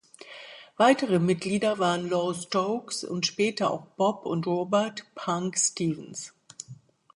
[0.77, 6.33] Weitere Mitglieder waren Lowe Stokes und später auch Bob und Robert „Punk“ Stephens.